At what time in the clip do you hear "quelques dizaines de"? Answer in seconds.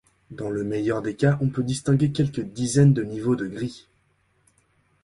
2.11-3.03